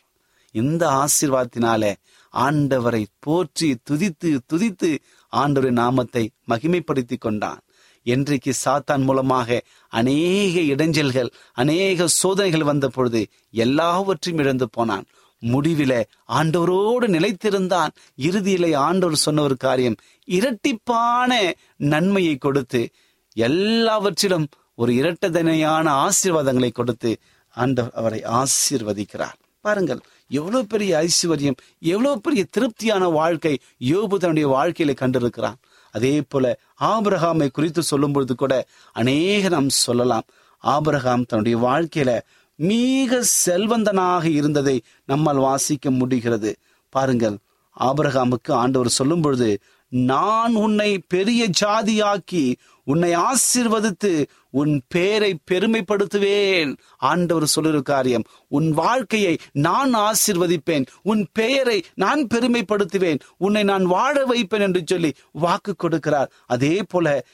இந்த 0.55 0.83
ஆசீர்வாதத்தினாலே 1.03 1.93
ஆண்டவரை 2.35 3.05
போற்றி 3.19 3.69
துதித்து 3.91 4.31
துதித்து 4.53 4.91
ஆண்டவரின் 5.33 5.81
நாமத்தை 5.85 6.25
மகிமைப்படுத்தி 6.49 7.17
கொண்டான். 7.19 7.61
என்றைக்கு 8.03 8.53
சாத்தான் 8.65 9.05
மூலமாக 9.05 9.63
அநேக 9.89 10.61
இடைஞ்சல்கள் 10.61 11.31
அநேக 11.53 12.07
சோதனைகள் 12.07 12.63
வந்த 12.63 12.89
பொழுது 12.89 13.27
எல்லாவற்றையும் 13.51 14.43
இழந்து 14.45 14.69
போனான். 14.71 15.05
முடிவில 15.43 15.93
ஆண்டவரோடு 16.29 17.07
நிலைத்திருந்தான். 17.17 17.93
இறுதியிலே 18.17 18.75
ஆண்டவர் 18.75 19.23
சொன்ன 19.25 19.43
ஒரு 19.43 19.57
காரியம் 19.57 19.97
இரட்டிப்பான 20.29 21.53
நன்மையை 21.77 22.37
கொடுத்து 22.37 22.89
எல்லாவற்றிலும் 23.33 24.47
ஒரு 24.75 24.93
இரட்டதனையான 24.93 25.87
ஆசீர்வாதங்களை 26.07 26.73
கொடுத்து 26.73 27.17
ஆண்டவர் 27.55 27.93
அவரை 27.95 28.23
ஆசீர்வதிக்கிறார். 28.41 29.39
பாருங்கள் 29.61 30.01
எவ்வளவு 30.29 30.67
பெரிய 30.67 31.07
ஐஸ்வர்யம் 31.07 31.59
எவ்வளவு 31.81 32.21
பெரிய 32.21 32.45
திருப்தியான 32.51 33.05
வாழ்க்கை 33.09 33.59
யோபு 33.85 34.17
தன்னுடைய 34.17 34.47
வாழ்க்கையில 34.49 34.93
கண்டிருக்கிறான். 35.03 35.59
அதே 35.93 36.23
போல 36.29 36.59
ஆபிரகாமை 36.81 37.49
குறித்து 37.51 37.83
சொல்லும் 37.83 38.13
பொழுது 38.13 38.35
கூட 38.35 38.67
அநேக 38.93 39.49
நாம் 39.49 39.69
சொல்லலாம். 39.69 40.27
ஆபிரகாம் 40.59 41.25
தன்னுடைய 41.25 41.59
வாழ்க்கையில 41.59 42.21
மிக 42.55 43.23
செல்வந்தனாக 43.47 44.25
இருந்ததை 44.25 44.77
நம்மால் 45.07 45.37
வாசிக்க 45.37 45.91
முடிகிறது. 45.91 46.57
பாருங்கள் 46.89 47.37
ஆபிரகாமுக்கு 47.81 48.53
ஆண்டவர் 48.53 48.89
சொல்லும் 48.89 49.21
பொழுது 49.21 49.51
நான் 49.89 50.55
உன்னை 50.55 50.91
பெரிய 50.99 51.51
ஜாதியாக்கி 51.61 52.45
உன்னை 52.85 53.17
ஆசீர்வதித்து 53.17 54.27
உன் 54.51 54.83
பேரை 54.89 55.39
பெருமைப்படுத்துவேன். 55.51 56.77
ஆண்டவர் 56.99 57.53
சொல்லுற 57.61 57.83
காரியம் 57.83 58.23
உன் 58.49 58.71
வாழ்க்கையை 58.71 59.39
நான் 59.53 59.95
ஆசிர்வதிப்பேன். 59.95 60.87
உன் 61.03 61.29
பெயரை 61.33 61.85
நான் 61.95 62.27
பெருமைப்படுத்துவேன். 62.35 63.21
உன்னை 63.39 63.63
நான் 63.63 63.85
வாழ 63.85 64.25
வைப்பேன் 64.25 64.61
என்று 64.61 64.83
சொல்லி 64.87 65.13
வாக்கு 65.33 65.75
கொடுக்கிறார். 65.83 66.31
அதே 66.47 66.83
போல 66.89 67.25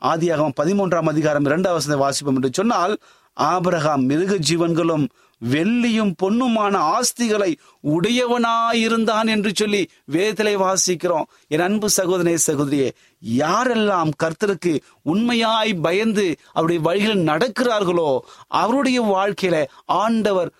ஆதியாகவும் 0.00 0.52
பதிமூன்றாம் 0.62 1.08
அதிகாரம் 1.08 1.44
இரண்டாவது 1.44 1.98
வாசிப்போம் 1.98 2.34
என்று 2.34 2.50
சொன்னால் 2.52 2.98
ஆபரகாம் 3.40 4.02
மிருக 4.02 4.34
ஜீவன்களும் 4.34 5.08
வெள்ளியும் 5.40 6.12
பொன்னுமான 6.22 6.74
ஆஸ்திகளை 6.96 7.56
உடையவனாயிருந்தான் 7.82 9.26
என்று 9.26 9.52
சொல்லி 9.54 9.88
வேதலை 10.04 10.56
வாசிக்கிறோம். 10.56 11.28
என் 11.48 11.60
அன்பு 11.60 11.88
சகோதரே 11.96 12.36
சகோதரியே 12.46 12.88
யாரெல்லாம் 13.36 14.10
கர்த்தருக்கு 14.22 14.80
உண்மையாய் 15.02 15.74
பயந்து 15.74 16.36
அவருடைய 16.52 16.82
வழிகளில் 16.82 17.28
நடக்கிறார்களோ 17.28 18.18
அவருடைய 18.46 19.02
வாழ்க்கையில 19.02 19.64
ஆண்டவர் 19.84 20.50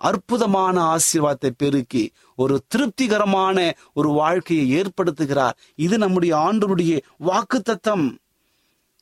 அற்புதமான 0.00 0.96
ஆசீர்வாதத்தை 0.96 1.50
பெருக்கி 1.56 2.10
ஒரு 2.36 2.62
திருப்திகரமான 2.68 3.72
ஒரு 3.94 4.08
வாழ்க்கையை 4.08 4.82
ஏற்படுத்துகிறார். 4.82 5.56
இது 5.74 5.98
நம்முடைய 5.98 6.36
ஆண்டவருடைய 6.36 7.00
வாக்கு 7.18 7.60
தத்தம் 7.60 8.18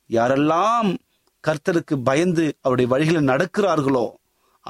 யாரெல்லாம் 0.09 0.95
கர்த்தருக்கு 1.47 1.95
பயந்து 2.03 2.53
அவருடைய 2.61 2.91
வழிகளில் 2.91 3.29
நடக்கிறார்களோ 3.29 4.05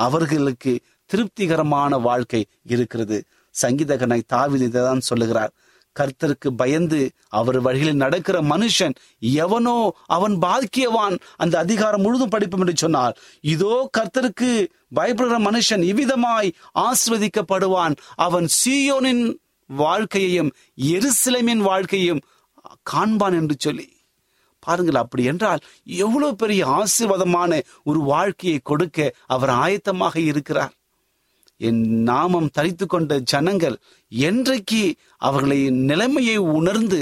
அவர்களுக்கு 0.06 0.74
திருப்திகரமான 1.06 1.98
வாழ்க்கை 1.98 2.46
இருக்கிறது. 2.64 3.18
சங்கீதகனை 3.56 4.22
தாவிதி 4.34 4.68
தான் 4.70 5.00
சொல்லுகிறார். 5.00 5.54
கர்த்தருக்கு 5.96 6.50
பயந்து 6.56 7.00
அவர் 7.28 7.60
வழியில் 7.62 7.96
நடக்கிற 7.96 8.38
மனுஷன் 8.42 8.94
எவனோ 9.44 9.78
அவன் 10.06 10.36
பாக்கியவான் 10.40 11.16
அந்த 11.36 11.56
அதிகாரம் 11.58 12.02
முழுதும் 12.02 12.30
படிப்போம் 12.30 12.60
என்று 12.60 12.76
சொன்னார் 12.78 13.16
இதோ 13.42 13.90
கர்த்தருக்கு 13.98 14.52
பயப்படுகிற 14.96 15.40
மனுஷன் 15.50 15.84
இவ்விதமாய் 15.92 16.50
ஆஸ்வதிக்கப்படுவான். 16.88 17.96
அவன் 18.16 18.48
சீயோனின் 18.60 19.26
வாழ்க்கையையும் 19.70 20.52
எருசலேமின் 20.94 21.64
வாழ்க்கையையும் 21.70 22.24
காண்பான் 22.92 23.38
என்று 23.42 23.56
சொல்லி. 23.60 23.88
பாருங்கள் 24.68 25.02
அப்படி 25.02 25.24
என்றால் 25.32 25.64
எவ்வளவு 26.06 26.34
பெரிய 26.36 26.62
ஆசீர்வாதமான 26.80 27.62
ஒரு 27.90 28.00
வாழ்க்கையை 28.14 28.60
கொடுக்க 28.64 29.14
அவர் 29.36 29.54
ஆயத்தமாக 29.66 30.16
இருக்கிறார். 30.32 30.74
என் 31.62 31.84
நாமம் 32.10 32.54
தரித்து 32.54 32.86
கொண்ட 32.88 33.20
ஜனங்கள் 33.32 33.78
என்றைக்கு 34.12 34.82
அவர்களை 35.28 35.60
நிலைமையை 35.92 36.38
உணர்ந்து 36.58 37.02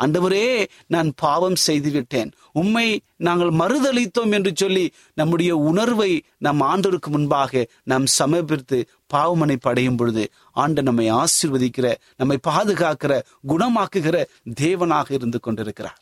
அண்டவரே 0.00 0.46
நான் 0.94 1.10
பாவம் 1.22 1.56
செய்துவிட்டேன். 1.66 2.30
உம்மை 2.52 2.84
நாங்கள் 3.26 3.52
மறுதளித்தோம் 3.60 4.32
என்று 4.36 4.50
சொல்லி 4.54 4.82
நம்முடைய 5.14 5.52
உணர்வை 5.70 6.10
நம் 6.38 6.60
ஆண்டவருக்கு 6.62 7.10
முன்பாக 7.14 7.62
நாம் 7.82 8.06
சமர்ப்பித்து 8.18 8.78
பாவமனை 9.14 9.56
படையும் 9.60 9.98
பொழுது 10.00 10.24
ஆண்டு 10.62 10.82
நம்மை 10.82 11.06
ஆசீர்வதிக்கிற 11.22 11.86
நம்மை 12.16 12.38
பாதுகாக்கிற 12.48 13.12
குணமாக்குகிற 13.48 14.18
தேவனாக 14.60 15.10
இருந்து 15.12 15.40
கொண்டிருக்கிறார். 15.40 16.00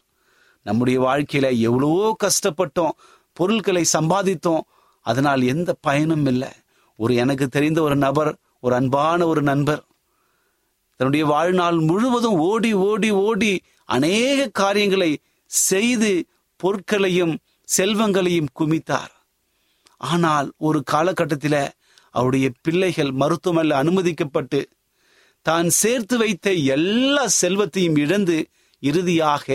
நம்முடைய 0.66 0.98
வாழ்க்கையில 1.00 1.46
எவ்வளவோ 1.68 2.06
கஷ்டப்பட்டோம் 2.24 2.94
பொருட்களை 3.36 3.84
சம்பாதித்தோம் 3.92 4.64
அதனால் 5.06 5.42
எந்த 5.52 5.70
பயனும் 5.80 6.26
இல்லை. 6.32 6.50
ஒரு 6.98 7.12
எனக்கு 7.14 7.46
தெரிந்த 7.48 7.78
ஒரு 7.82 7.96
நபர் 7.96 8.30
ஒரு 8.60 8.74
அன்பான 8.74 9.20
ஒரு 9.26 9.42
நண்பர் 9.42 9.82
தன்னுடைய 11.00 11.24
வாழ்நாள் 11.26 11.78
முழுவதும் 11.88 12.38
ஓடி 12.50 12.70
ஓடி 12.88 13.10
ஓடி 13.26 13.52
அநேக 13.88 14.46
காரியங்களை 14.60 15.10
செய்து 15.50 16.10
பொருட்களையும் 16.60 17.34
செல்வங்களையும் 17.68 18.52
குமித்தார். 18.58 19.12
ஆனால் 20.12 20.48
ஒரு 20.58 20.78
காலகட்டத்தில் 20.92 21.60
அவருடைய 22.14 22.46
பிள்ளைகள் 22.62 23.10
மருத்துவமனையில் 23.20 23.78
அனுமதிக்கப்பட்டு 23.80 24.60
தான் 25.46 25.68
சேர்த்து 25.80 26.16
வைத்த 26.18 26.48
எல்லா 26.74 27.24
செல்வத்தையும் 27.42 27.96
இழந்து 27.96 28.36
இறுதியாக 28.82 29.46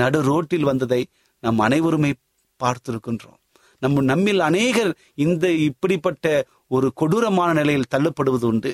நடு 0.00 0.20
ரோட்டில் 0.22 0.68
வந்ததை 0.70 1.00
நம் 1.42 1.58
அனைவருமே 1.58 2.12
பார்த்திருக்கின்றோம். 2.60 3.40
நம்ம 3.82 4.02
நம்மில் 4.02 4.40
அநேகர் 4.40 4.92
இந்த 5.14 5.46
இப்படிப்பட்ட 5.68 6.26
ஒரு 6.68 6.88
கொடூரமான 6.94 7.52
நிலையில் 7.52 7.90
தள்ளப்படுவது 7.94 8.46
உண்டு. 8.50 8.72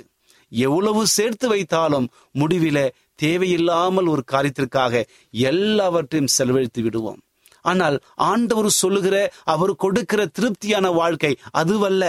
எவ்வளவு 0.53 1.03
சேர்த்து 1.07 1.47
வைத்தாலும் 1.55 2.07
முடிவில 2.39 2.79
தேவையில்லாமல் 3.15 4.07
ஒரு 4.07 4.23
காரியத்திற்காக 4.33 5.03
எல்லாவற்றையும் 5.31 6.33
செலவழித்து 6.37 6.83
விடுவோம். 6.83 7.21
ஆனால் 7.65 7.97
ஆண்டவர் 8.31 8.69
சொல்லுகிற 8.83 9.17
அவர் 9.45 9.73
கொடுக்கிற 9.77 10.21
திருப்தியான 10.27 10.87
வாழ்க்கை 10.93 11.33
அதுவல்ல. 11.53 12.05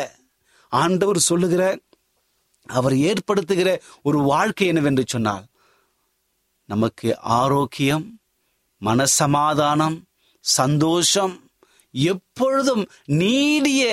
ஆண்டவர் 0.72 1.20
சொல்லுகிற 1.30 1.64
அவர் 2.70 2.96
ஏற்படுத்துகிற 3.10 3.70
ஒரு 4.04 4.20
வாழ்க்கை 4.24 4.68
என்னவென்று 4.68 5.04
சொன்னால் 5.08 5.46
நமக்கு 6.70 7.08
ஆரோக்கியம் 7.40 8.06
மனசமாதானம் 8.82 9.98
சந்தோஷம் 10.46 11.36
எப்பொழுதும் 11.92 12.84
நீடிய 13.22 13.84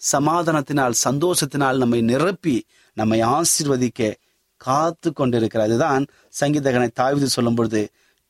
சமாதானத்தினால் 0.00 1.00
சந்தோஷத்தினால் 1.04 1.76
நம்மை 1.76 2.00
நிரப்பி 2.00 2.56
நம்மை 2.96 3.18
ஆசிர்வதிக்க 3.36 4.12
காத்து 4.60 5.12
கொண்டிருக்கிறார். 5.12 5.66
அதுதான் 5.66 6.04
சங்கீதகனை 6.40 6.88
தாவிது 7.00 7.24
சொல்லும் 7.24 7.54
பொழுது 7.54 7.82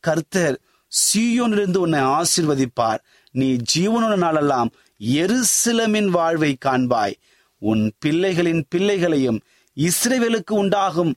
கர்த்தர் 0.04 0.56
சீயோனிலிருந்து 0.92 1.76
உன்னை 1.76 2.00
ஆசிர்வதிப்பார். 2.18 3.00
நீ 3.30 3.48
ஜீவனோட 3.74 4.14
நாளெல்லாம் 4.16 4.70
எருசிலமின் 5.00 6.08
வாழ்வை 6.08 6.52
காண்பாய். 6.64 7.16
உன் 7.62 7.84
பிள்ளைகளின் 8.04 8.62
பிள்ளைகளையும் 8.68 9.40
இஸ்ரேவேலுக்கு 9.76 10.52
உண்டாகும் 10.52 11.12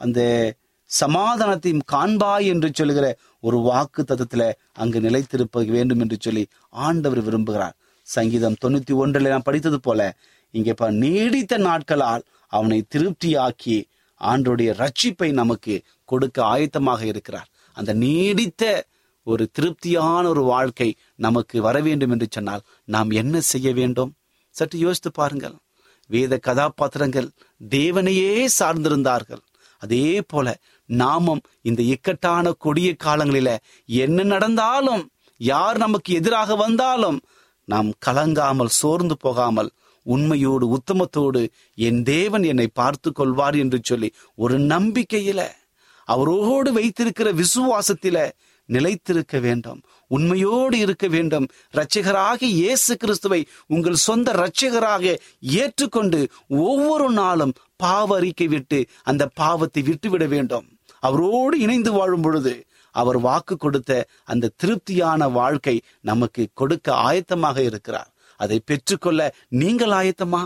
அந்த 0.00 0.20
சமாதானத்தையும் 0.90 1.84
காண்பாய் 1.92 2.46
என்று 2.46 2.68
சொல்லுகிற 2.74 3.06
ஒரு 3.42 3.58
வாக்கு 3.68 4.02
தத்துவத்துல 4.02 4.44
அங்கு 4.72 4.98
நிலைத்திருப்ப 5.00 5.64
வேண்டும் 5.76 6.02
என்று 6.04 6.16
சொல்லி 6.20 6.44
ஆண்டவர் 6.86 7.22
விரும்புகிறார். 7.26 7.76
சங்கீதம் 8.06 8.60
தொண்ணூத்தி 8.64 8.94
ஒன்றில் 8.94 9.32
நான் 9.34 9.48
படித்தது 9.48 9.78
போல 9.80 10.00
இங்கே 10.54 10.74
நீடித்த 11.04 11.56
நாட்களால் 11.68 12.24
அவனை 12.52 12.78
திருப்தியாக்கி 12.94 13.76
ஆண்டோடைய 14.20 14.70
ரட்சிப்பை 14.80 15.28
நமக்கு 15.32 15.74
கொடுக்க 16.04 16.38
ஆயத்தமாக 16.44 17.02
இருக்கிறார். 17.02 17.48
அந்த 17.76 17.90
நீடித்த 18.04 18.62
ஒரு 19.26 19.44
திருப்தியான 19.56 20.24
ஒரு 20.28 20.42
வாழ்க்கை 20.54 20.88
நமக்கு 21.16 21.56
வர 21.62 21.76
வேண்டும் 21.80 22.10
என்று 22.10 22.26
சொன்னால் 22.30 22.62
நாம் 22.84 23.10
என்ன 23.20 23.40
செய்ய 23.52 23.68
வேண்டும்? 23.72 24.10
சற்று 24.56 24.78
யோசித்து 24.78 25.10
பாருங்கள். 25.10 25.56
வேத 26.10 26.38
கதாபாத்திரங்கள் 26.38 27.28
தேவனையே 27.70 28.32
சார்ந்திருந்தார்கள். 28.58 29.42
அதே 29.82 30.06
போல 30.22 30.48
நாமும் 30.88 31.42
இந்த 31.60 31.82
இக்கட்டான 31.84 32.52
கொடிய 32.58 32.90
காலங்களில 33.04 33.50
என்ன 33.88 34.24
நடந்தாலும் 34.24 35.04
யார் 35.40 35.78
நமக்கு 35.78 36.10
எதிராக 36.14 36.54
வந்தாலும் 36.56 37.18
நாம் 37.68 37.90
கலங்காமல் 38.06 38.76
சோர்ந்து 38.80 39.16
போகாமல் 39.18 39.70
உண்மையோடு 40.06 40.66
உத்தமத்தோடு 40.76 41.42
என் 41.78 42.02
தேவன் 42.02 42.42
என்னை 42.42 42.68
பார்த்து 42.72 43.12
கொள்வார் 43.12 43.54
என்று 43.54 43.78
சொல்லி 43.82 44.08
ஒரு 44.38 44.58
நம்பிக்கையில 44.66 45.40
அவரோடு 46.08 46.72
வைத்திருக்கிற 46.72 47.28
விசுவாசத்தில 47.32 48.16
நிலைத்திருக்க 48.74 49.36
வேண்டும். 49.46 49.80
உண்மையோடு 50.10 50.76
இருக்க 50.84 51.06
வேண்டும். 51.08 51.46
இரட்சகராக 51.74 52.40
இயேசு 52.58 52.92
கிறிஸ்துவை 52.96 53.40
உங்கள் 53.66 54.02
சொந்த 54.06 54.32
இரட்சகராக 54.32 55.14
ஏற்றுக்கொண்டு 55.60 56.20
ஒவ்வொரு 56.66 57.08
நாளும் 57.20 57.56
பாவ 57.76 58.16
அறிக்கை 58.16 58.46
விட்டு 58.46 58.78
அந்த 59.02 59.22
பாவத்தை 59.42 59.82
விட்டுவிட 59.82 60.26
வேண்டும். 60.26 60.66
அவரோடு 61.00 61.54
இணைந்து 61.58 61.92
வாழும் 61.92 62.22
பொழுது 62.22 62.54
அவர் 62.94 63.18
வாக்கு 63.20 63.54
கொடுத்த 63.56 63.92
அந்த 64.24 64.52
திருப்தியான 64.56 65.28
வாழ்க்கை 65.32 65.76
நமக்கு 66.00 66.42
கொடுக்க 66.54 66.88
ஆயத்தமாக 67.08 67.58
இருக்கிறார். 67.68 68.10
அதை 68.40 68.58
பெற்றுக்கொள்ள 68.64 69.20
நீங்கள் 69.62 69.94
ஆயத்தமா? 70.00 70.42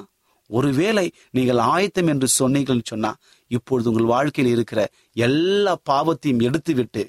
ஒருவேளை 0.50 1.04
நீங்கள் 1.30 1.60
ஆயத்தம் 1.74 2.10
என்று 2.12 2.26
சொன்னீங்கள்னு 2.38 2.90
சொன்னா 2.92 3.10
இப்பொழுது 3.50 3.88
உங்கள் 3.90 4.12
வாழ்க்கையில் 4.14 4.52
இருக்கிற 4.52 4.80
எல்லா 5.26 5.72
பாவத்தையும் 5.90 6.44
எடுத்துவிட்டு 6.48 7.02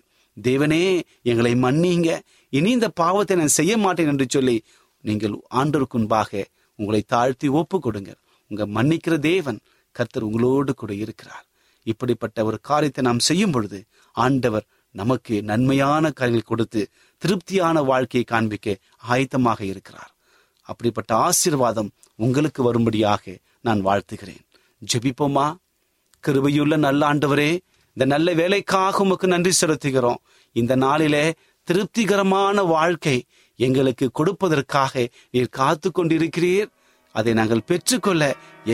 தேவனே 0.44 1.02
எங்களை 1.22 1.54
மன்னிங்க 1.54 2.20
இனி 2.50 2.70
இந்த 2.72 2.90
பாவத்தை 2.90 3.38
நான் 3.38 3.58
செய்ய 3.60 3.78
மாட்டேன் 3.78 4.08
என்று 4.08 4.26
சொல்லி 4.30 4.64
நீங்கள் 5.02 5.36
ஆண்டருக்குன்பாக 5.54 6.44
உங்களை 6.76 7.02
தாழ்த்தி 7.06 7.48
ஒப்பு 7.48 7.80
கொடுங்க 7.80 8.12
உங்க 8.52 8.66
மன்னிக்கிற 8.68 9.20
தேவன் 9.20 9.60
கர்த்தர் 9.92 10.24
உங்களோடு 10.24 10.74
கூட 10.74 10.94
இருக்கிறார். 10.94 11.46
இப்படிப்பட்ட 11.84 12.44
ஒரு 12.46 12.58
காரியத்தை 12.62 13.04
நாம் 13.04 13.20
செய்யும் 13.20 13.52
பொழுது 13.52 13.86
ஆண்டவர் 14.12 14.66
நமக்கு 14.92 15.42
நன்மையான 15.42 16.12
காரியங்கள் 16.12 16.50
கொடுத்து 16.50 16.82
திருப்தியான 17.18 17.82
வாழ்க்கையை 17.84 18.26
காண்பிக்க 18.26 18.78
ஆயத்தமாக 19.10 19.62
இருக்கிறார். 19.62 20.12
அப்படிப்பட்ட 20.62 21.16
ஆசீர்வாதம் 21.16 21.92
உங்களுக்கு 22.16 22.64
வரும்படியாக 22.64 23.38
நான் 23.62 23.82
வாழ்த்துகிறேன். 23.86 24.44
ஜெபிப்போமா? 24.82 25.56
கிருபையுள்ள 26.24 26.78
நல்ல 26.78 27.14
ஆண்டவரே 27.14 27.60
இந்த 27.98 28.06
நல்ல 28.14 28.34
வேலைக்காக 28.40 29.00
உமக்கு 29.04 29.28
நன்றி 29.28 29.52
செலுத்துகிறோம். 29.60 30.20
இந்த 30.56 30.74
நாளிலே 30.84 31.34
திருப்திகரமான 31.68 32.64
வாழ்க்கை 32.74 33.16
எங்களுக்கு 33.56 34.06
கொடுப்பதற்காக 34.20 35.06
நீர் 35.34 35.56
காத்து 35.60 35.90
கொண்டிருக்கிறீர். 35.92 36.68
அதை 37.16 37.34
நாங்கள் 37.40 37.64
பெற்றுக்கொள்ள 37.66 38.24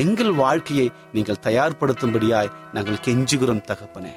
எங்கள் 0.02 0.34
வாழ்க்கையை 0.42 0.88
நீங்கள் 1.16 1.40
தயார்படுத்தும்படியாய் 1.48 2.52
நாங்கள் 2.74 3.00
கெஞ்சுகிறோம் 3.06 3.64
தகப்பனே. 3.70 4.14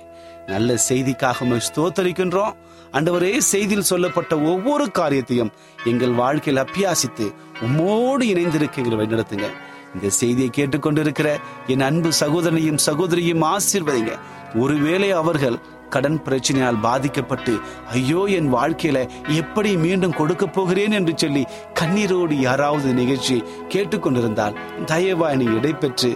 நல்ல 0.46 0.78
செய்திக்காக 0.88 1.60
ஸ்தோத்தரிக்கின்றோம். 1.68 2.56
அண்டவரே 2.92 3.32
செய்தியில் 3.52 3.90
சொல்லப்பட்ட 3.92 4.34
ஒவ்வொரு 4.52 4.86
காரியத்தையும் 4.90 5.54
எங்கள் 5.92 6.14
வாழ்க்கையில் 6.22 6.64
அபியாசித்து 6.64 7.28
உம்மோடு 7.66 8.26
இணைந்திருக்க 8.32 8.82
எங்களை 8.82 8.98
வழிநடத்துங்க 9.02 9.50
இந்த 9.94 10.08
செய்தியை 10.20 10.50
கேட்டுக்கொண்டிருக்கிற 10.56 11.28
என் 11.74 11.86
அன்பு 11.90 12.10
சகோதரனையும் 12.20 12.82
சகோதரியும் 12.86 13.44
ஆசீர்வதிங்க. 13.54 14.14
ஒருவேளை 14.56 15.10
அவர்கள் 15.10 15.58
கடன் 15.88 16.20
பிரச்சனையால் 16.24 16.80
பாதிக்கப்பட்டு 16.80 17.52
ஐயோ 17.92 18.22
என் 18.38 18.54
வாழ்க்கையில 18.54 18.98
எப்படி 19.32 19.76
மீண்டும் 19.76 20.14
கொடுக்க 20.14 20.46
போகிறேன்? 20.46 20.92
என்று 20.92 21.12
சொல்லி 21.16 21.42
கண்ணீரோடு 21.80 22.34
யாராவது 22.40 22.94
நிகழ்ச்சி 22.94 23.36
கேட்டுக்கொண்டிருந்தால் 23.68 24.58
தயவாய் 24.86 25.36
நீ 25.36 25.44
இடைபெற்று 25.44 26.10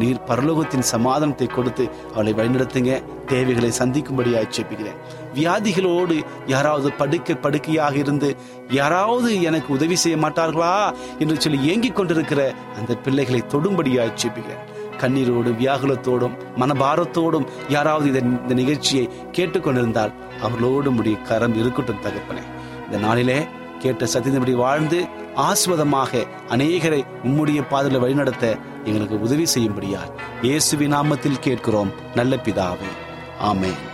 நீர் 0.00 0.20
பரலோகத்தின் 0.26 0.90
சமாதானத்தை 0.90 1.46
கொடுத்து 1.46 1.84
அவளை 2.12 2.32
வழிநடத்துங்க. 2.34 2.92
தேவைகளை 3.26 3.70
சந்திக்கும்படி 3.70 4.30
ஆட்சேபிக்கிறேன் 4.34 5.00
வியாதிகளோடு 5.34 6.16
யாராவது 6.46 6.92
படுக்க 6.92 7.34
படுக்கையாக 7.34 7.96
இருந்து 7.96 8.36
யாராவது 8.70 9.42
எனக்கு 9.42 9.72
உதவி 9.72 9.96
செய்ய 9.96 10.18
மாட்டார்களா? 10.18 10.74
என்று 11.18 11.40
சொல்லி 11.40 11.60
ஏங்கிக் 11.72 11.96
கொண்டிருக்கிற 11.96 12.40
அந்த 12.78 12.94
பிள்ளைகளை 12.94 13.42
தொடும்படி 13.52 13.92
ஆட்சேபிக்கிறேன் 14.06 14.64
கண்ணீரோடு 15.00 15.52
வியாகுலத்தோடும் 15.60 16.36
மனபாரத்தோடும் 16.56 17.46
யாராவது 17.68 18.08
இதன் 18.08 18.40
இந்த 18.42 18.54
நிகழ்ச்சியை 18.54 19.08
கேட்டுக்கொண்டிருந்தால் 19.32 20.12
அவர்களோடு 20.42 20.90
முடிய 20.90 21.16
கரம் 21.16 21.56
இருக்கட்டும் 21.56 22.02
தகப்பனே. 22.02 22.44
இந்த 22.84 22.98
நாளிலே 22.98 23.46
கேட்ட 23.78 24.04
சத்தியத்தின்படி 24.04 24.54
வாழ்ந்து 24.54 25.06
ஆஸ்வதமாக 25.36 26.26
அநேகரை 26.48 27.02
உம்முடைய 27.24 27.68
பாதையில் 27.68 28.00
வழிநடத்த 28.00 28.56
எங்களுக்கு 28.84 29.20
உதவி 29.20 29.46
செய்யும்படியால் 29.54 30.12
இயேசுவி 30.42 30.86
நாமத்தில் 30.88 31.38
கேட்கிறோம். 31.40 31.90
நல்ல 32.14 32.36
பிதாவே. 32.36 32.92
ஆமேன். 33.42 33.93